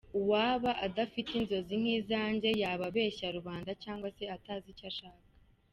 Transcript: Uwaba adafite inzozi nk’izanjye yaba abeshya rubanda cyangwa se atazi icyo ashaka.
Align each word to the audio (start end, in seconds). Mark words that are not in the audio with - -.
Uwaba 0.19 0.71
adafite 0.87 1.31
inzozi 1.39 1.73
nk’izanjye 1.81 2.49
yaba 2.61 2.85
abeshya 2.91 3.27
rubanda 3.37 3.71
cyangwa 3.83 4.07
se 4.15 4.23
atazi 4.37 4.67
icyo 4.73 4.87
ashaka. 4.91 5.25